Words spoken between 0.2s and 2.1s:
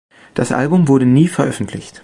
Das Album wurde nie veröffentlicht.